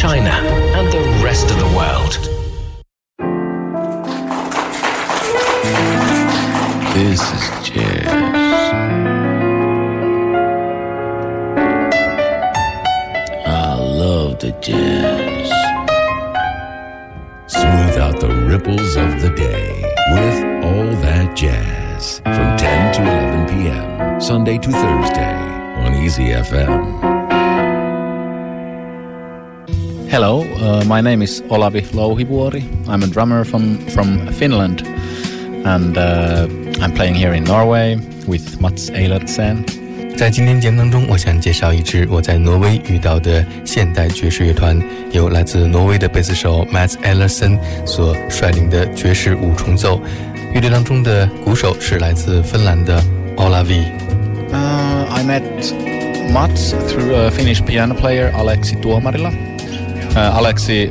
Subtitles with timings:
[0.00, 2.14] China, and the rest of the world.
[6.94, 8.06] This is jazz.
[13.46, 15.50] I love the jazz.
[17.46, 19.82] Smooth out the ripples of the day
[20.14, 24.18] with all that jazz from 10 to 11 p.m.
[24.18, 25.34] Sunday to Thursday
[25.84, 27.19] on Easy FM.
[30.10, 32.64] Hello, uh, my name is Olavi Louhivuori.
[32.88, 34.82] I'm a drummer from, from Finland
[35.64, 36.48] and uh,
[36.82, 37.94] I'm playing here in Norway
[38.26, 39.64] with Mats Eilertsen.
[40.16, 50.00] 在今天节目当中，我想介绍一支我在挪威遇到的现代爵士乐团，由来自挪威的贝斯手 Mats Eilertsen 所率领的爵士五重奏。
[50.52, 53.00] 乐队当中的鼓手是来自芬兰的
[53.36, 53.84] Olavi。
[54.50, 55.44] Uh, I met
[56.32, 59.49] Mats through a Finnish piano player Aleksi Tuomarila.
[60.16, 60.90] Uh, Aleksi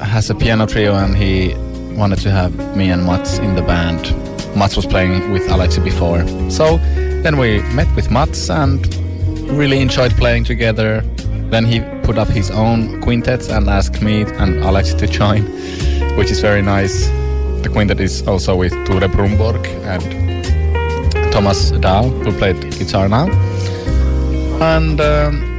[0.00, 1.52] has a piano trio and he
[1.96, 4.14] wanted to have me and Mats in the band.
[4.56, 6.26] Mats was playing with Aleksi before.
[6.48, 6.78] So
[7.22, 8.86] then we met with Mats and
[9.50, 11.00] really enjoyed playing together.
[11.50, 15.42] Then he put up his own quintets and asked me and Aleksi to join,
[16.16, 17.08] which is very nice.
[17.62, 23.28] The quintet is also with Tore Brunborg and Thomas Dahl, who played guitar now.
[24.60, 25.55] And um,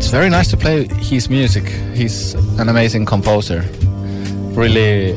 [0.00, 1.64] it's very nice to play his music.
[1.94, 3.62] He's an amazing composer.
[4.56, 5.12] Really,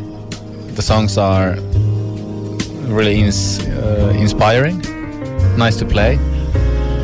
[0.75, 1.56] the songs are
[2.92, 4.80] really ins- uh, inspiring,
[5.58, 6.17] nice to play,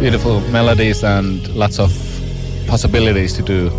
[0.02, 1.90] beautiful melodies, and lots of
[2.68, 3.70] possibilities to do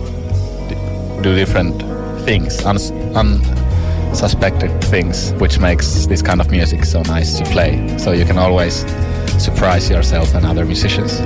[1.22, 1.76] do different
[2.24, 7.98] things, uns- unsuspected things, which makes this kind of music so nice to play.
[7.98, 8.86] So you can always
[9.38, 11.20] surprise yourself and other musicians.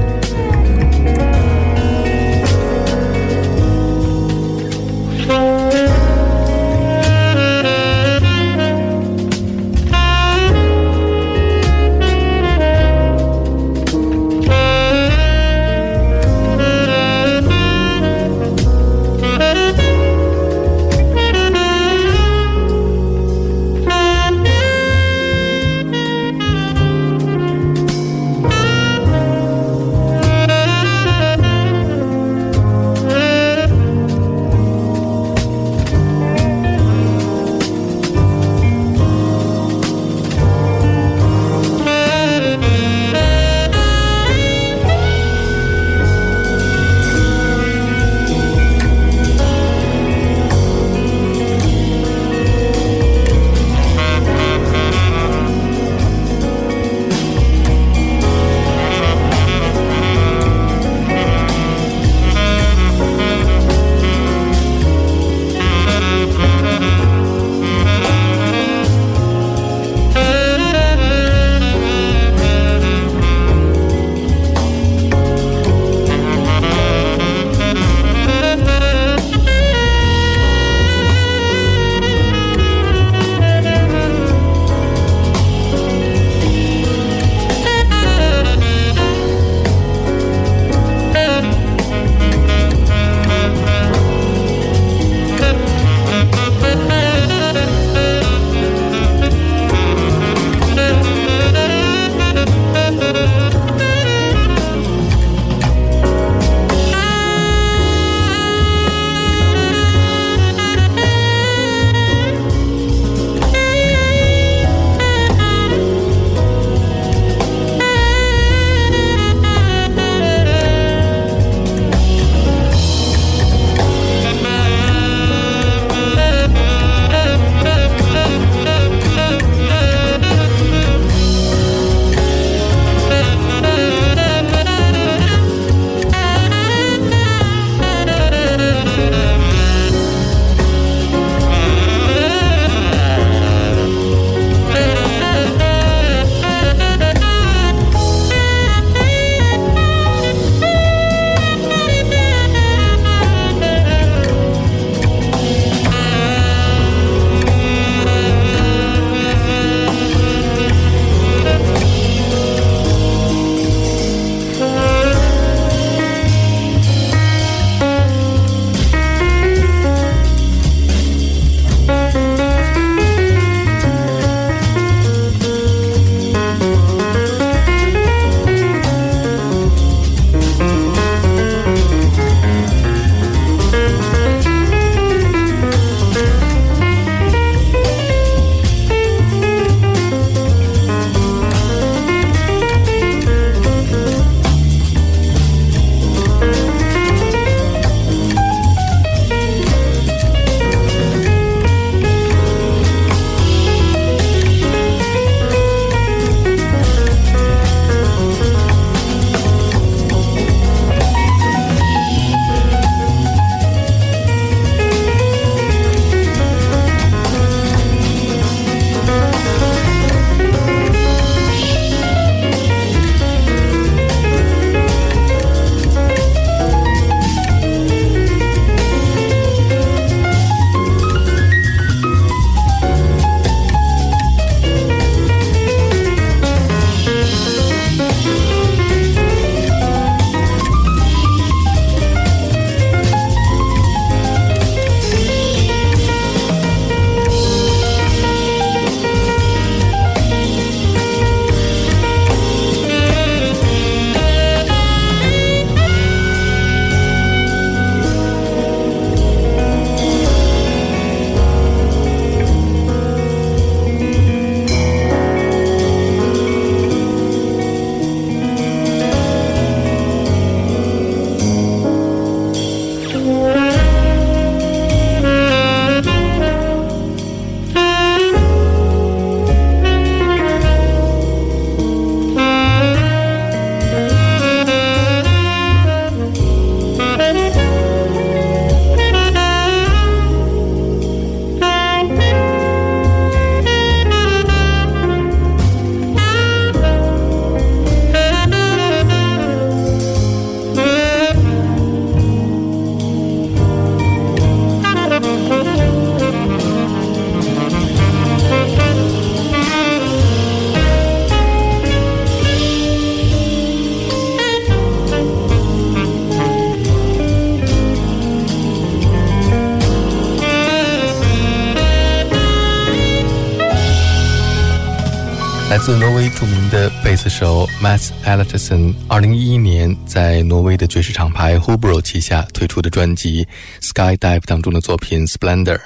[325.85, 333.47] 自挪威著名的贝斯手 Mats Eilertsen，二零一一年在挪威的爵士厂牌 Hubro 旗下推出的专辑
[333.87, 335.79] 《Skydive》当中的作品《Splendor》。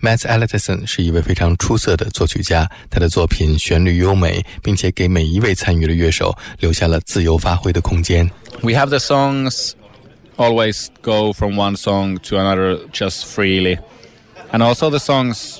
[0.00, 8.30] Mats Eilertsen 是一位非常出色的作曲家，他的作品旋律优美，并且给每一位参与的乐手留下了自由发挥的空间。
[8.62, 9.72] We have the songs
[10.36, 13.80] always go from one song to another just freely,
[14.52, 15.56] and also the songs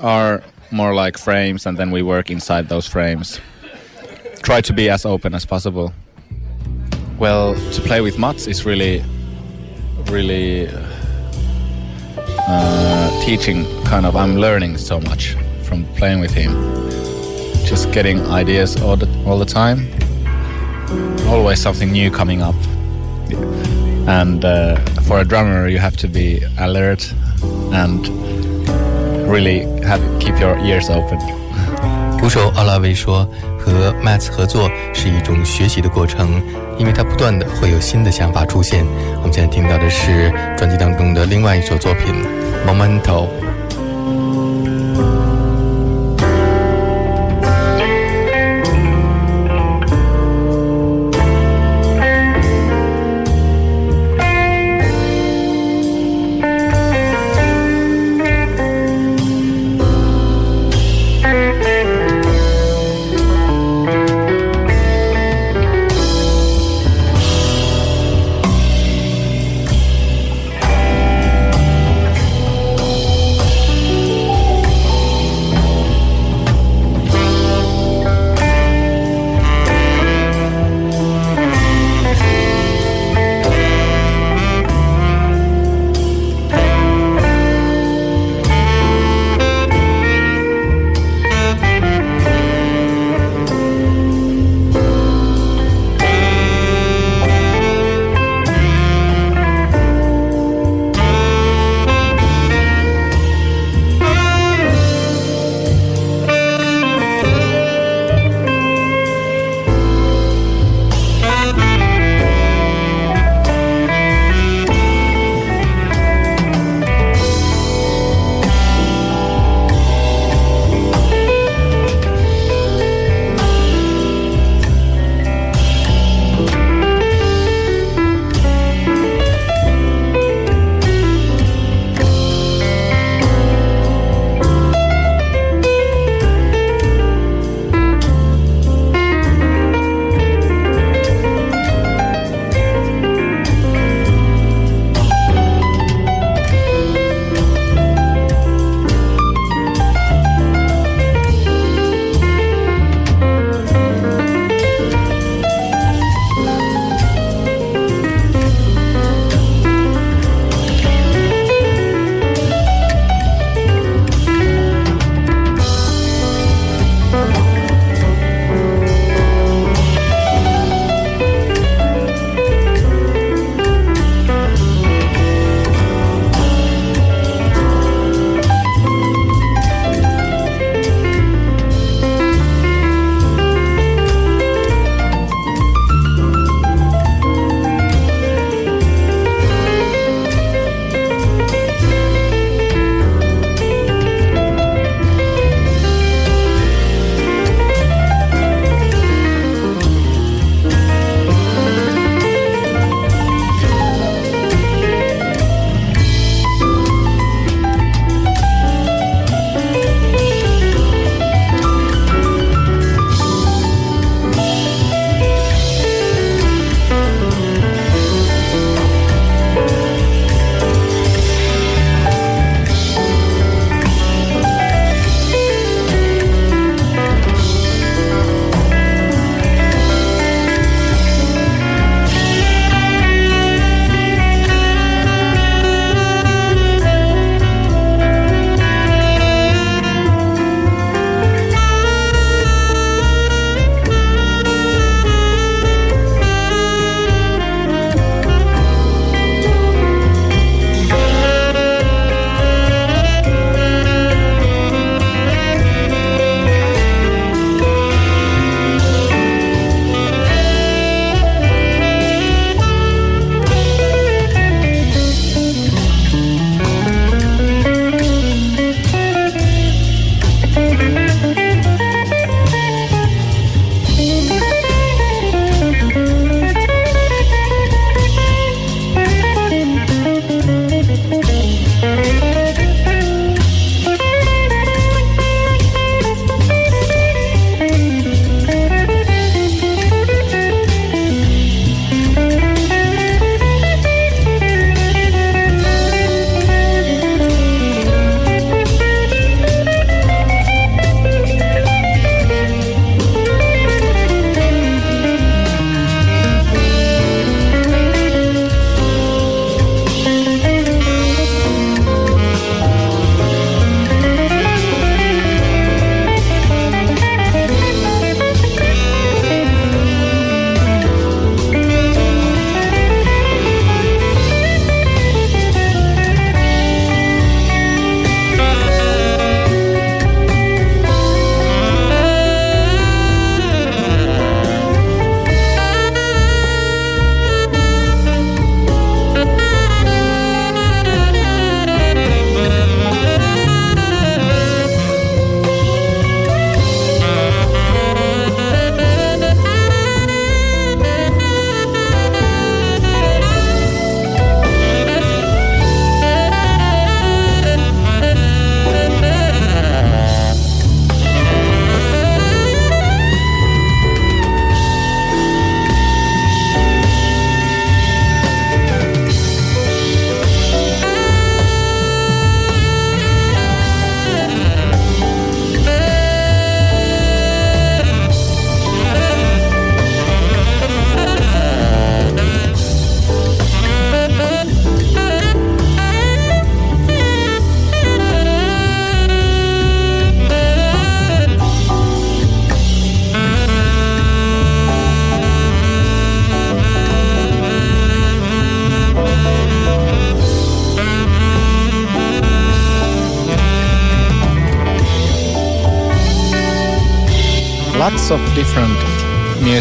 [0.00, 0.40] are
[0.74, 3.40] more like frames, and then we work inside those frames.
[4.42, 5.92] Try to be as open as possible.
[7.18, 9.02] Well, to play with Mats is really,
[10.10, 10.68] really
[12.48, 13.64] uh, teaching.
[13.84, 16.52] Kind of, I'm learning so much from playing with him.
[17.64, 19.88] Just getting ideas all the all the time.
[21.28, 22.56] Always something new coming up.
[24.06, 27.14] And uh, for a drummer, you have to be alert
[27.72, 28.04] and
[29.26, 31.18] really have keep your ears open.
[32.20, 33.28] 鼓手奥拉维说
[33.58, 36.40] ：“和 Mats 合作是一种学习的过程，
[36.78, 38.84] 因为他不断的会有新的想法出现。”
[39.20, 42.14] 我们现在听到的是专辑当中的另外一首作品
[42.66, 43.26] 《Momento》。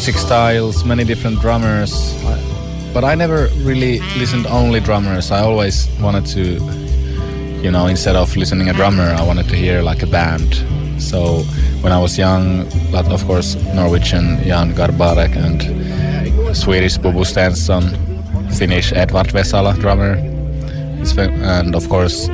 [0.06, 2.14] Music styles, many different drummers.
[2.94, 5.32] But I never really listened only drummers.
[5.32, 6.60] I always wanted to,
[7.64, 10.56] you know, instead of listening a drummer, I wanted to hear like a band.
[11.02, 11.44] So
[11.80, 17.84] when I was young, but of course Norwegian Jan Garbarek and Swedish Bobo Stenson,
[18.52, 20.16] Finnish Edward Vesala drummer,
[21.16, 22.28] and of course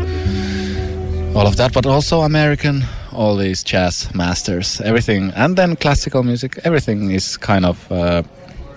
[1.35, 2.83] all of that, but also American,
[3.19, 6.57] all these jazz masters, everything, and then classical music.
[6.63, 8.23] Everything is kind of uh,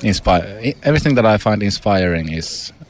[0.03, 0.75] inspire.
[0.83, 2.73] Everything that I find inspiring is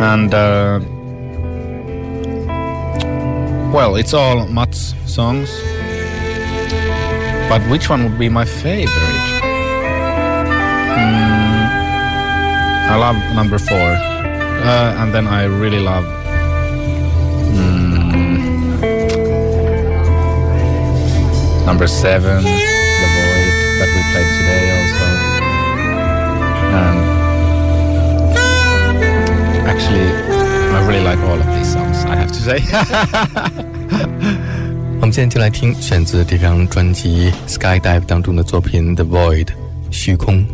[0.00, 0.80] and uh,
[3.72, 5.50] well, it's all Mats songs.
[7.48, 9.26] But which one would be my favorite?
[10.96, 11.68] Mm,
[12.90, 16.04] I love number four, uh, and then I really love.
[17.54, 18.36] Mm,
[21.64, 25.06] number seven, the void that we played today also,
[26.82, 27.05] and
[29.76, 30.08] actually,
[30.74, 32.04] I really like all of these songs.
[32.04, 32.60] I have to say.
[34.98, 39.44] 我们现在就来听选自这张专辑《Skydive》当中的作品《The Void》
[39.90, 40.44] 虚空。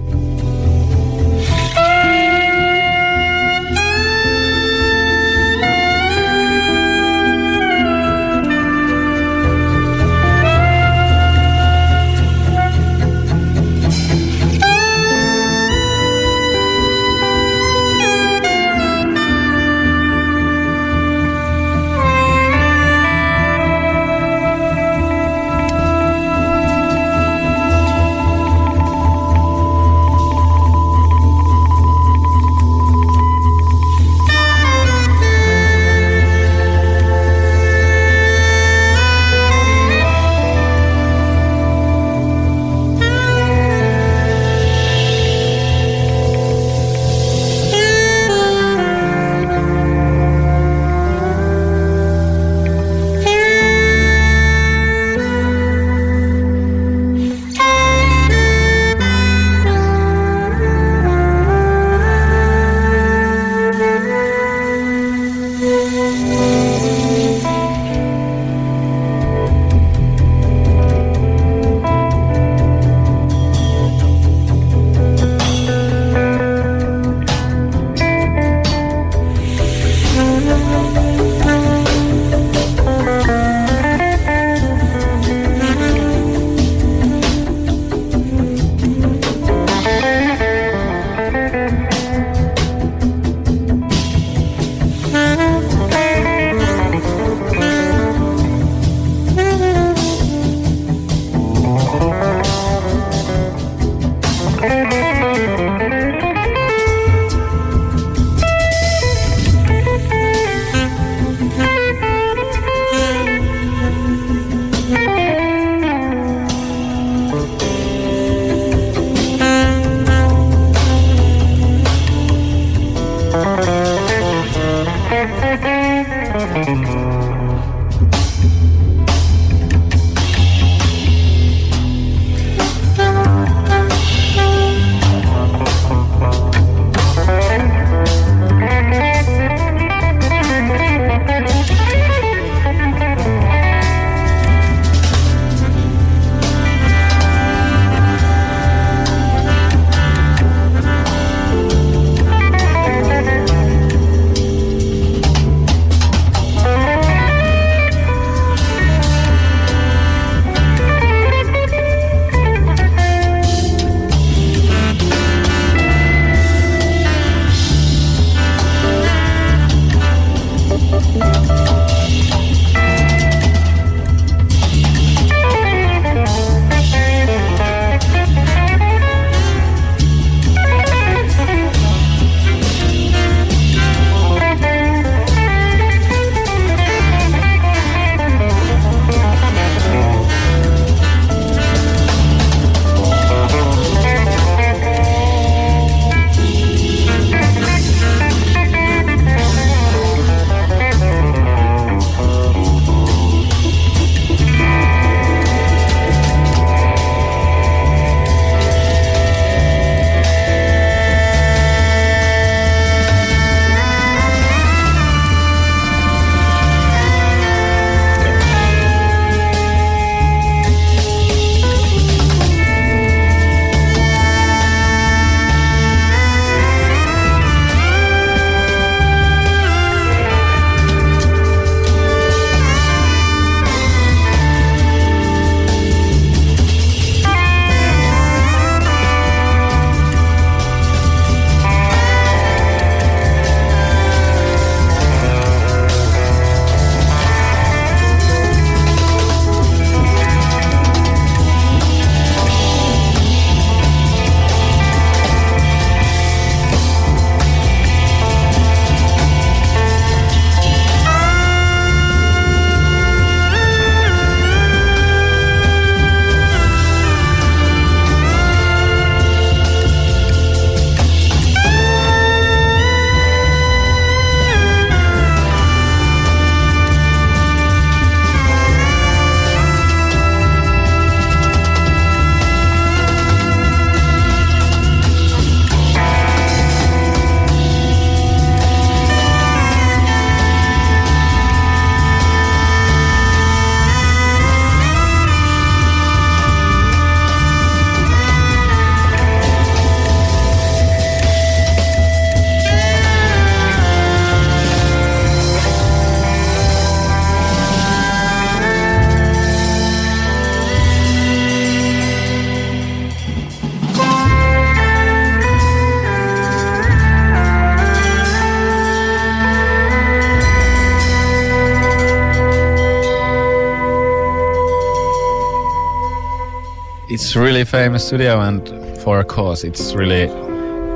[327.32, 328.68] It's really famous studio, and
[328.98, 330.26] for a cause, it's really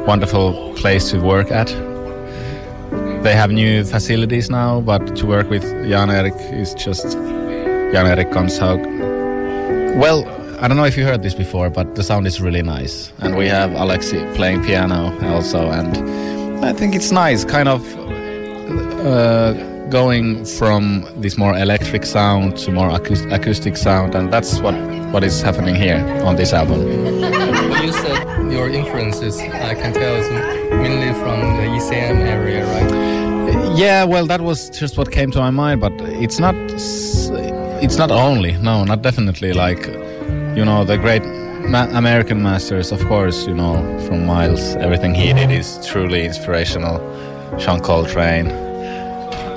[0.05, 1.69] wonderful place to work at.
[3.23, 8.29] They have new facilities now, but to work with Jan Erik is just Jan Erik
[8.33, 8.85] Kongshaug.
[9.99, 10.29] Well,
[10.61, 13.35] I don't know if you heard this before, but the sound is really nice, and
[13.35, 17.83] we have Aleksi playing piano also, and I think it's nice, kind of.
[19.07, 19.55] Uh,
[19.89, 24.75] going from this more electric sound to more acoust- acoustic sound, and that's what
[25.17, 26.79] what is happening here on this album.
[27.71, 30.29] When you said your influences, I can tell it's
[30.71, 33.79] mainly from the ECM area, right?
[33.79, 36.55] Yeah, well, that was just what came to my mind, but it's not.
[37.83, 38.59] It's not only.
[38.59, 39.55] No, not definitely.
[39.55, 39.87] Like,
[40.55, 41.25] you know, the great
[41.75, 43.47] ma- American masters, of course.
[43.47, 43.77] You know,
[44.07, 46.99] from Miles, everything he did is truly inspirational.
[47.59, 48.49] John Coltrane.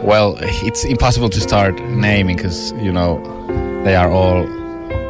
[0.06, 3.12] Well, it's impossible to start naming because you know
[3.84, 4.59] they are all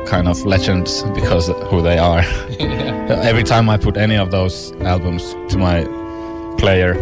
[0.10, 2.19] kind of legends because of who they are.
[3.32, 5.84] Every time I put any of those albums to my
[6.58, 6.95] player,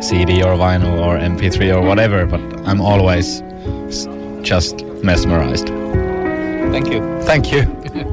[0.00, 3.42] CD or vinyl or MP3 or whatever, but I'm always
[4.42, 5.68] just mesmerized.
[6.72, 7.00] Thank you.
[7.22, 8.08] Thank you.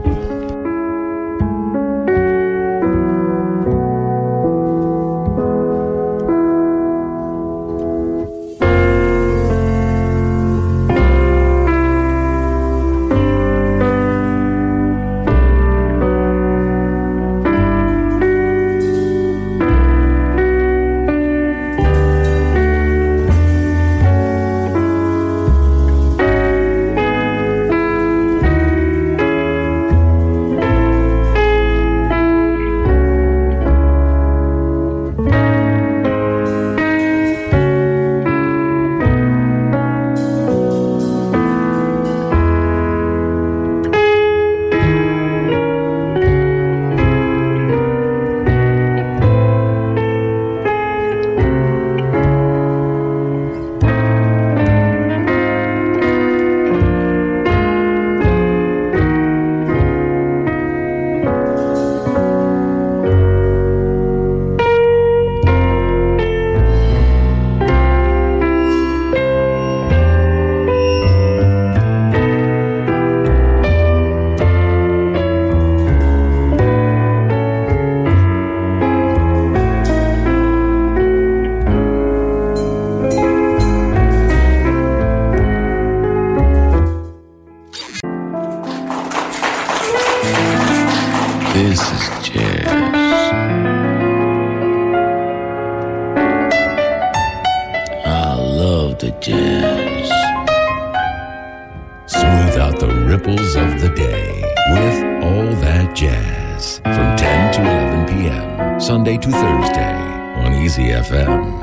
[103.07, 108.79] ripples of the day with all that jazz from 10 to 11 p.m.
[108.79, 109.95] Sunday to Thursday
[110.43, 111.59] on Easy FM。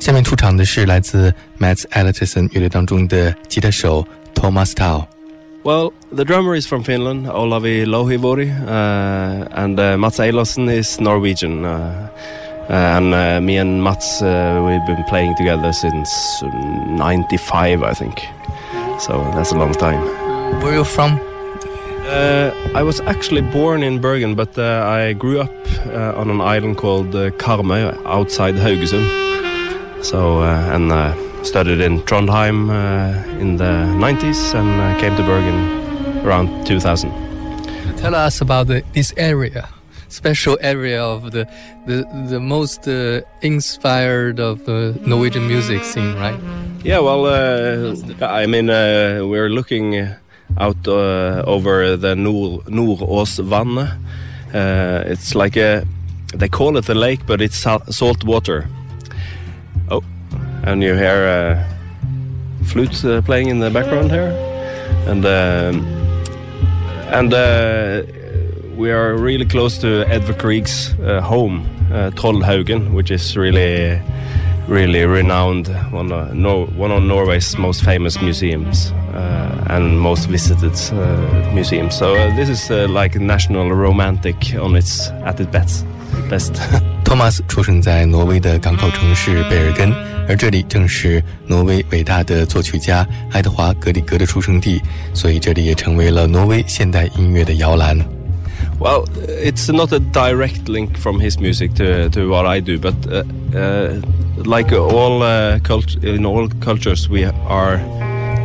[0.00, 5.06] 下面出场的是来自 Matt Eilertsen 乐队当中的吉他手 Thomas Tao。
[5.64, 11.64] well, the drummer is from Finland, Olavi Louhivuori, uh, and uh, Mats Eilertsen is Norwegian.
[11.64, 12.08] Uh,
[12.70, 16.10] uh and uh, me and Mats, uh, we've been playing together since
[16.42, 18.37] '95, I think.
[19.00, 20.00] So that's a long time.
[20.60, 21.20] Where are you from?
[22.08, 25.52] Uh, I was actually born in Bergen, but uh, I grew up
[25.86, 29.06] uh, on an island called uh, Karmøy outside Haugesund.
[30.02, 35.22] So, uh, and uh, studied in Trondheim uh, in the 90s and uh, came to
[35.22, 37.10] Bergen around 2000.
[37.96, 39.68] Tell us about the, this area,
[40.18, 41.46] special area of the
[41.86, 41.96] the
[42.32, 44.74] the most uh, inspired of uh,
[45.06, 46.38] Norwegian music scene, right?
[46.84, 47.94] Yeah, well, uh,
[48.42, 49.84] I mean, uh, we're looking
[50.56, 53.90] out uh, over the Nordåsvannet.
[54.54, 55.84] Uh, it's like a,
[56.34, 57.58] they call it a lake, but it's
[57.90, 58.68] salt water.
[59.90, 60.02] Oh,
[60.64, 61.66] and you hear
[62.64, 64.32] flutes uh, playing in the background here,
[65.06, 65.86] and um,
[67.12, 68.02] and uh,
[68.78, 74.00] we are really close to Edvard Grieg's uh, home, uh, Troldhaugen, which is really,
[74.68, 80.72] really renowned, one of, no, one of Norway's most famous museums uh, and most visited
[80.92, 81.96] uh, museums.
[81.96, 85.84] So uh, this is uh, like national romantic on its at its best.
[86.30, 86.54] best.
[87.04, 89.92] Thomas 出生在挪威的港口城市贝尔根，
[90.28, 94.80] 而这里正是挪威伟大的作曲家爱德华·格里格的出生地，
[95.14, 97.98] 所以这里也成为了挪威现代音乐的摇篮。
[98.80, 103.24] Well, it's not a direct link from his music to, to what I do, but uh,
[103.58, 104.00] uh,
[104.44, 107.78] like all uh, cult- in all cultures, we are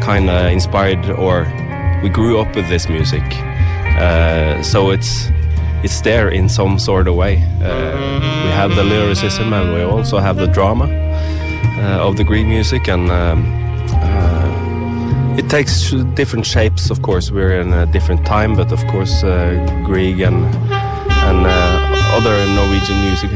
[0.01, 1.45] kind of inspired or
[2.01, 3.23] we grew up with this music,
[4.01, 5.29] uh, so it's
[5.83, 7.35] it's there in some sort of way.
[7.61, 7.93] Uh,
[8.45, 12.89] we have the lyricism and we also have the drama uh, of the Grieg music,
[12.89, 13.62] and um,
[15.38, 16.90] it takes different shapes.
[16.90, 20.44] Of course, we're in a different time, but of course, uh, Grieg and
[21.28, 23.30] and uh, other Norwegian music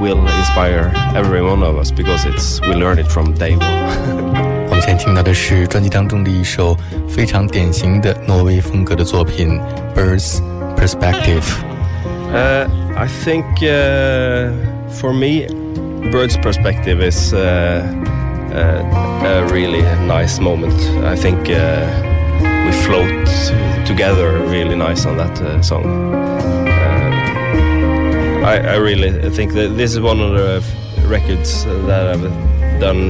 [0.00, 4.46] will inspire every one of us because it's we learn it from day one.
[4.68, 6.76] 我们现在听到的是专辑当中的一首
[7.08, 9.58] 非常典型的挪威风格的作品《
[9.94, 10.40] Bird's
[10.76, 11.42] Perspective》。
[12.32, 14.52] Uh, I think uh,
[14.90, 15.46] for me,
[16.10, 18.19] Bird's perspective is uh, uh,
[18.53, 20.79] a really nice moment.
[21.05, 21.85] I think uh,
[22.65, 23.27] we float
[23.85, 26.13] together really nice on that uh, song.
[26.13, 27.11] Uh,
[28.45, 30.63] I, I really think that this is one of the
[31.07, 32.21] records that I've
[32.79, 33.09] done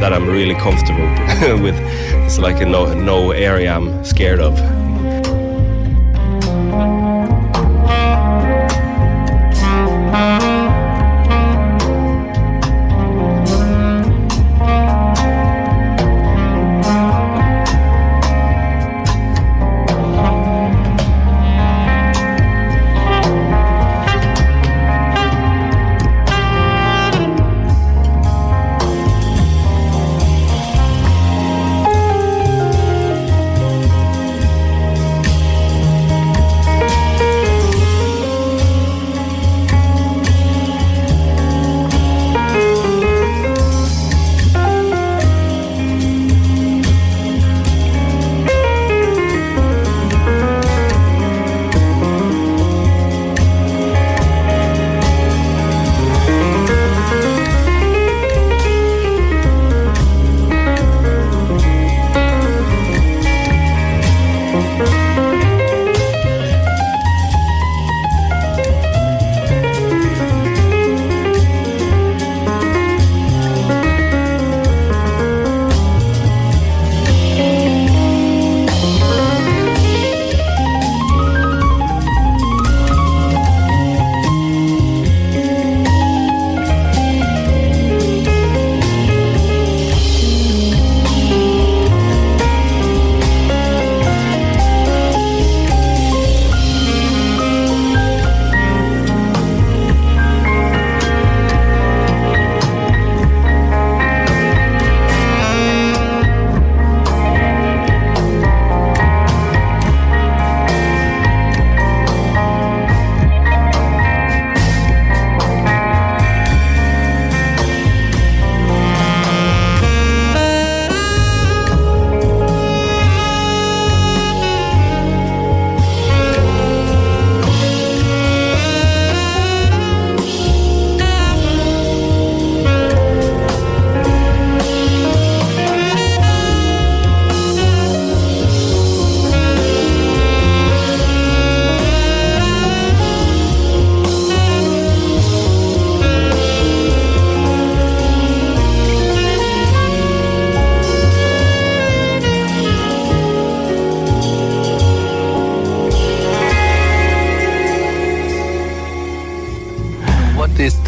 [0.00, 1.04] that I'm really comfortable
[1.62, 1.76] with.
[2.24, 4.58] It's like a no, no area I'm scared of.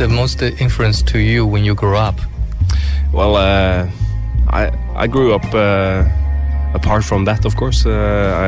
[0.02, 2.18] The most influence to you when you grow up?
[3.12, 3.88] Well, uh,
[4.48, 6.04] I I grew up uh,
[6.74, 7.86] apart from that, of course.
[7.86, 7.92] Uh,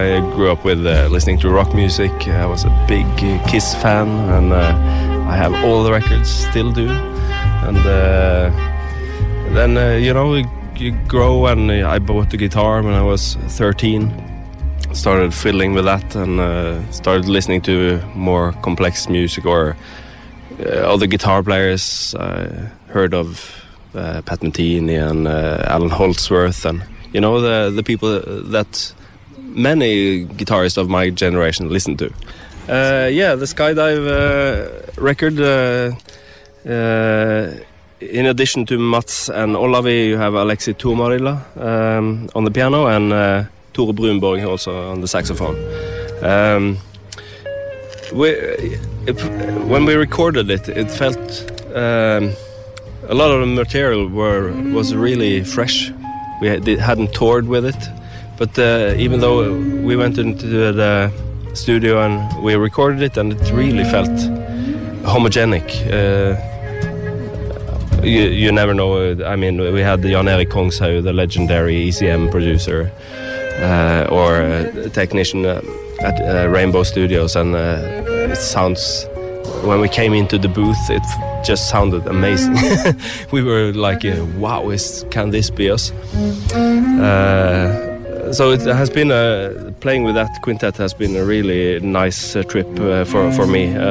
[0.01, 2.13] I grew up with uh, listening to rock music.
[2.27, 3.07] I was a big
[3.47, 6.89] Kiss fan, and uh, I have all the records, still do.
[7.67, 7.77] And
[9.57, 10.35] then you know
[10.77, 14.11] you, grow, and I bought the guitar when I was 13.
[14.93, 19.77] Started fiddling with that, and uh, started listening to more complex music or
[20.83, 22.15] other guitar players.
[22.19, 22.47] I
[22.89, 26.83] heard of uh, Pat Metheny and uh, Allan Holdsworth, and
[27.13, 28.95] you know the the people that
[29.39, 32.07] many guitarists of my generation listen to.
[32.69, 35.39] Uh, yeah, the Skydive record.
[38.01, 43.13] In addition to Mats and Olavi, you have Aleksi Tuomarila um, on the piano and
[43.13, 45.57] uh, Tore Brunborg also on the saxophone.
[46.23, 46.79] Um,
[48.13, 49.23] we, it,
[49.67, 51.19] when we recorded it, it felt
[51.75, 52.33] um,
[53.09, 55.93] a lot of the material were was really fresh.
[56.41, 57.89] We had, hadn't toured with it,
[58.37, 61.13] but uh, even though we went into the
[61.55, 64.11] studio and we recorded it, and it really felt
[65.05, 65.69] homogenic.
[65.91, 66.37] Uh,
[68.03, 69.13] you, you never know.
[69.25, 72.91] I mean, we had Jan Erik Kongshaug, the legendary ECM producer,
[73.61, 75.63] uh, or a technician uh,
[76.01, 78.04] at uh, Rainbow Studios, and uh,
[78.35, 79.07] it sounds.
[79.63, 81.07] When we came into the booth, it
[81.45, 82.57] just sounded amazing.
[83.33, 85.93] we were like, uh, "Wow, is, can this be us?"
[86.53, 92.37] Uh, so it has been a playing with that quintet has been a really nice
[92.37, 93.65] uh, trip uh, for for me.
[93.77, 93.85] Uh,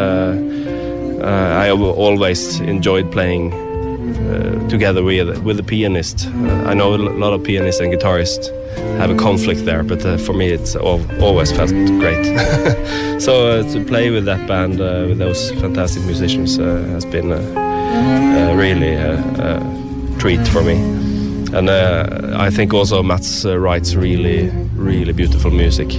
[1.23, 3.51] uh, I always enjoyed playing
[4.69, 6.27] together with with the pianist.
[6.71, 8.62] I know a lot of pianists and guitarists
[8.98, 12.24] have a conflict there, but uh, for me it's al- always felt great.
[13.20, 17.32] so uh, to play with that band uh, with those fantastic musicians uh, has been
[17.32, 20.76] uh, uh, really a, a treat for me.
[21.52, 25.90] And uh, I think also Mats uh, writes really, really beautiful music.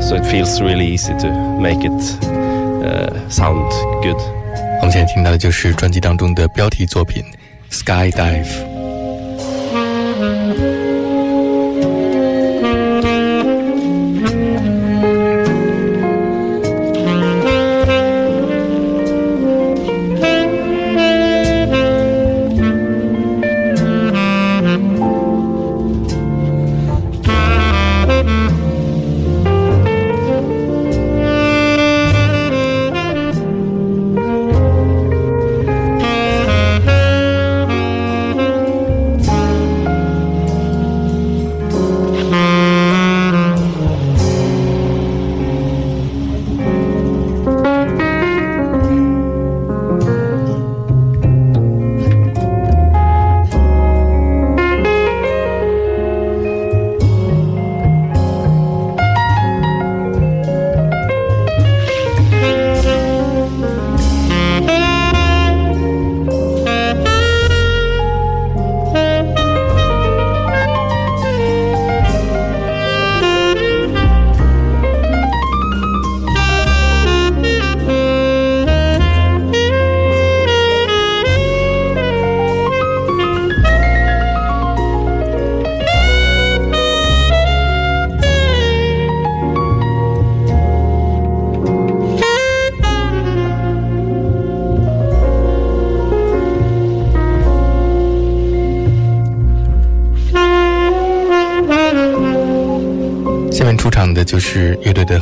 [0.00, 3.70] So it feels really easy to make it uh, sound
[4.02, 4.16] good.
[4.80, 7.24] 我们现在听到的就是专辑当中的标题作品《
[7.74, 8.69] Skydive》。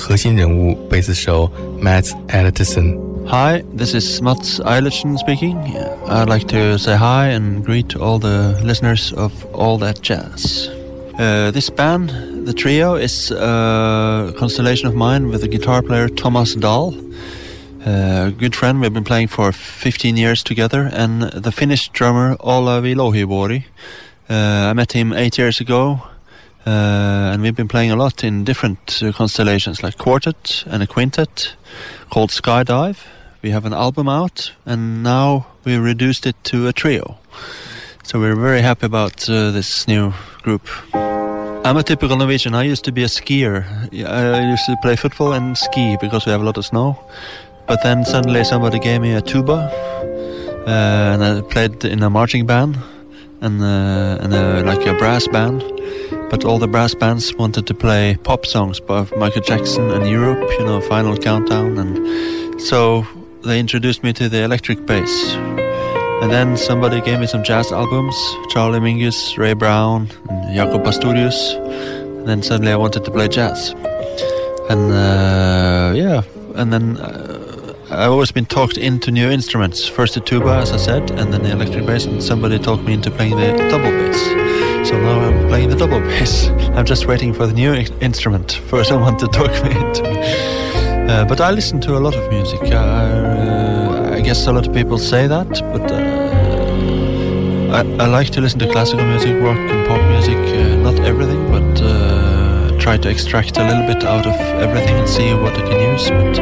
[0.10, 2.97] 核心人物贝斯手 Mats Eilertsen。
[3.28, 5.55] Hi, this is Mats Eilertsen speaking.
[6.07, 10.68] I'd like to say hi and greet all the listeners of All That Jazz.
[11.20, 12.10] Uh, this band,
[12.47, 16.95] the trio, is a constellation of mine with the guitar player Thomas Dahl.
[17.86, 22.95] a good friend, we've been playing for 15 years together, and the Finnish drummer Olavi
[22.95, 23.64] Louhivuori.
[24.28, 26.01] Uh, I met him eight years ago
[26.66, 30.88] uh, and we've been playing a lot in different uh, constellations like quartet and a
[30.88, 31.55] quintet
[32.10, 32.97] called Skydive.
[33.41, 37.18] We have an album out, and now we reduced it to a trio.
[38.03, 40.68] So we're very happy about uh, this new group.
[40.93, 42.55] I'm a typical Norwegian.
[42.55, 43.66] I used to be a skier.
[44.05, 46.97] I used to play football and ski because we have a lot of snow.
[47.68, 49.53] But then suddenly somebody gave me a tuba,
[50.68, 52.78] uh, and I played in a marching band
[53.41, 55.62] and, uh, and like a brass band.
[56.30, 60.48] But all the brass bands wanted to play pop songs by Michael Jackson and Europe,
[60.60, 63.06] you know, Final Countdown, and so
[63.44, 65.36] they introduced me to the electric bass.
[66.22, 68.16] And then somebody gave me some jazz albums,
[68.50, 71.54] Charlie Mingus, Ray Brown, and Jaco Pastorius.
[71.54, 73.74] And then suddenly I wanted to play jazz.
[74.70, 76.24] And uh, yeah,
[76.56, 79.88] and then uh, I've always been talked into new instruments.
[79.88, 82.94] First the tuba, as I said, and then the electric bass, and somebody talked me
[82.94, 84.49] into playing the double bass.
[84.90, 86.48] So now I'm playing the double bass.
[86.76, 90.04] I'm just waiting for the new instrument for someone to talk me into.
[91.08, 92.60] Uh, but I listen to a lot of music.
[92.64, 95.98] I, uh, I guess a lot of people say that, but uh,
[97.72, 100.38] I, I like to listen to classical music, rock and pop music.
[100.58, 105.08] Uh, not everything, but uh, try to extract a little bit out of everything and
[105.08, 106.10] see what I can use.
[106.10, 106.40] But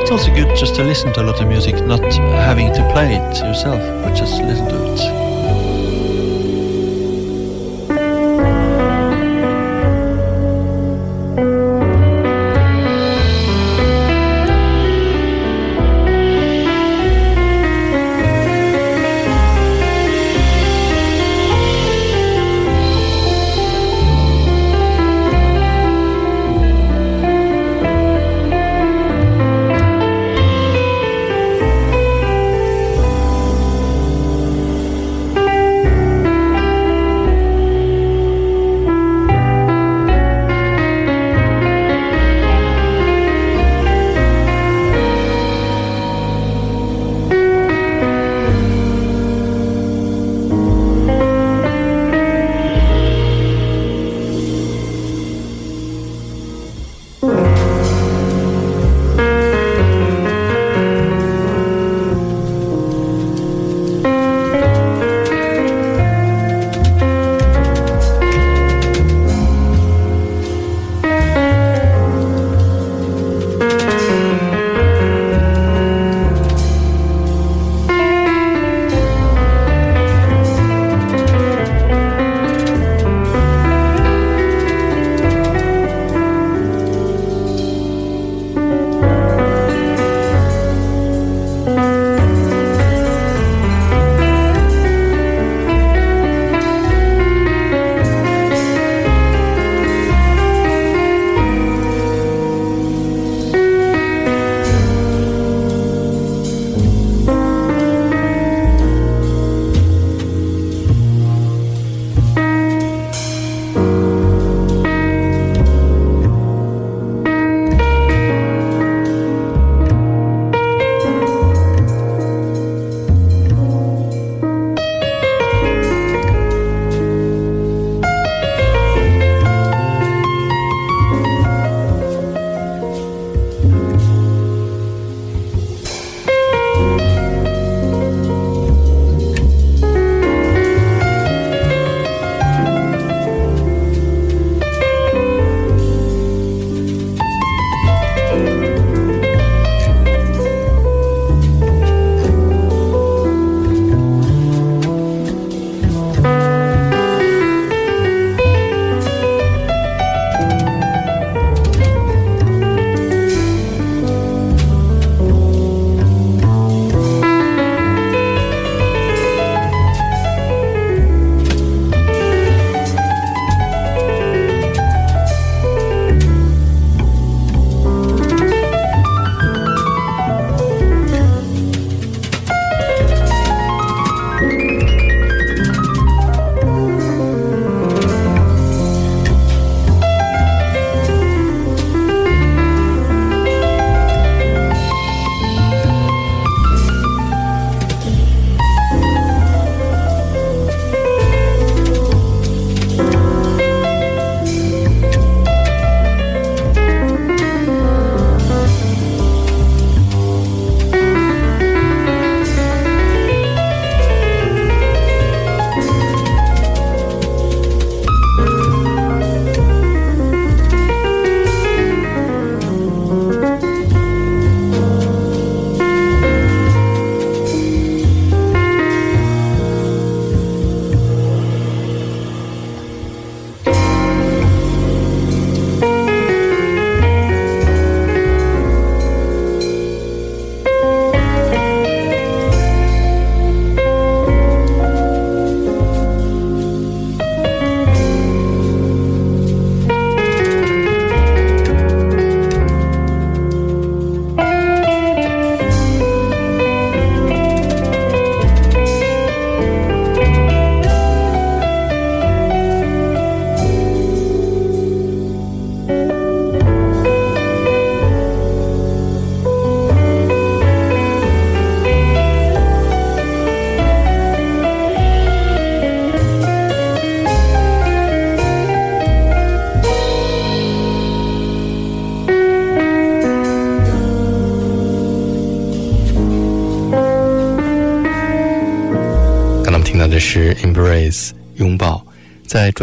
[0.00, 2.00] it's also good just to listen to a lot of music, not
[2.48, 5.27] having to play it yourself, but just listen to it.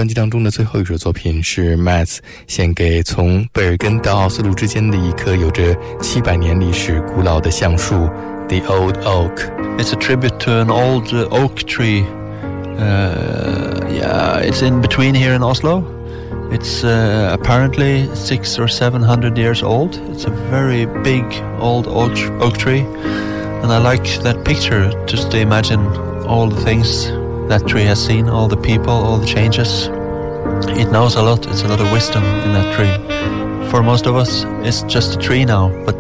[0.05, 8.09] 专辑当中的最后一首作品是 Mats 献给从贝尔根到奥斯陆之间的一棵有着七百年历史古老的橡树，
[8.49, 12.05] The Old Oak。It's a tribute to an old uh, oak tree.
[12.79, 15.85] Uh, yeah, it's in between here in Oslo.
[16.51, 20.01] It's uh, apparently six or seven hundred years old.
[20.11, 21.25] It's a very big
[21.61, 22.81] old oak, oak tree,
[23.63, 25.81] and I like that picture just to imagine
[26.27, 27.11] all the things
[27.49, 29.89] that tree has seen, all the people, all the changes.
[30.78, 31.48] It knows a lot.
[31.48, 33.70] It's a lot of wisdom in that tree.
[33.70, 35.98] For most of us, it's just a tree now, but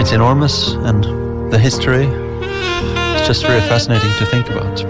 [0.00, 1.04] it's enormous, and
[1.52, 4.80] the history is just very fascinating to think about.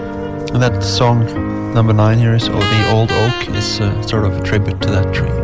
[0.53, 1.25] And that song
[1.73, 4.89] number nine here is oh, the old oak is uh, sort of a tribute to
[4.91, 5.40] that tree.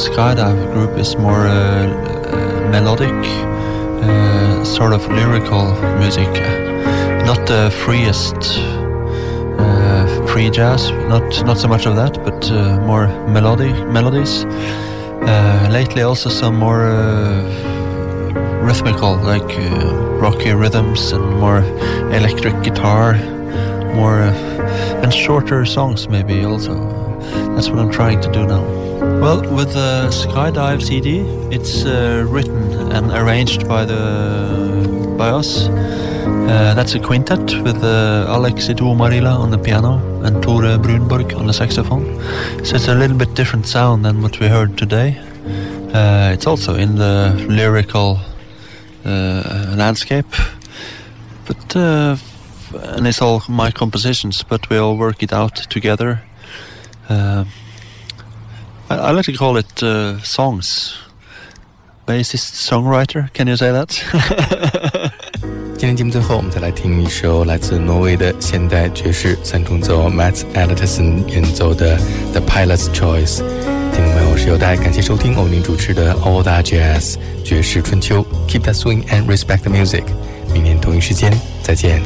[0.00, 3.10] With skydive group is more uh, uh, melodic,
[4.02, 6.28] uh, sort of lyrical music,
[7.24, 8.36] not the freest
[9.58, 14.44] uh, free jazz, not not so much of that, but uh, more melody melodies.
[14.44, 16.82] Uh, lately, also some more
[18.62, 19.50] rhythmical, like
[20.20, 21.62] rocky rhythms and more
[22.12, 23.14] electric guitar,
[23.94, 24.22] more
[25.02, 26.74] and shorter songs maybe also.
[27.54, 28.79] That's what I'm trying to do now.
[29.20, 31.18] Well, with the Skydive CD,
[31.54, 35.68] it's uh, written and arranged by the by us.
[35.68, 38.24] Uh, that's a quintet with uh,
[38.78, 42.06] Tuomarila on the piano and Tore Brunborg on the saxophone.
[42.64, 45.18] So it's a little bit different sound than what we heard today.
[45.92, 48.20] Uh, it's also in the lyrical
[49.04, 50.34] uh, landscape,
[51.46, 52.16] but uh,
[52.96, 56.22] and it's all my compositions, but we all work it out together.
[58.89, 60.97] Uh, I, I, like to call it uh, songs.
[62.07, 63.89] Bassist songwriter, can you say that?
[65.77, 71.97] 今天节目最后，我们再来听一首来自挪威的现代爵士三重奏 Mats Ellefsen 演奏的《
[72.31, 73.37] The Pilot's Choice》。
[73.91, 80.03] 听众朋友，我是有代，感谢收听欧宁主持的 All That Jazz 爵士春秋，Keep that swing and respect the music。
[80.53, 81.31] 明天同一时间
[81.61, 82.01] 再见。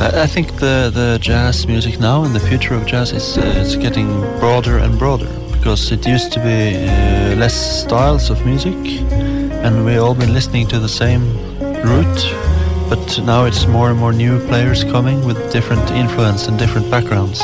[0.00, 3.76] I think the, the jazz music now and the future of jazz is uh, it's
[3.76, 4.08] getting
[4.40, 8.77] broader and broader because it used to be uh, less styles of music
[9.65, 11.23] and we all been listening to the same
[11.83, 12.23] route
[12.89, 17.39] but now it's more and more new players coming with different influence and different backgrounds.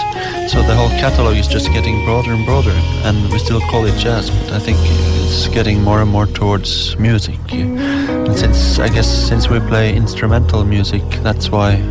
[0.51, 3.97] So the whole catalog is just getting broader and broader and we still call it
[3.99, 7.39] jazz but I think it's getting more and more towards music.
[7.51, 11.81] And since I guess since we play instrumental music that's why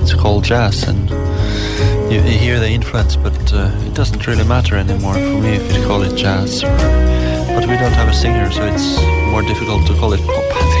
[0.00, 1.10] it's called jazz, and
[2.10, 5.76] you, you hear the influence, but uh, it doesn't really matter anymore for me if
[5.76, 6.62] you call it jazz.
[6.62, 9.00] Or, but we don't have a singer, so it's
[9.30, 10.44] more difficult to call it pop,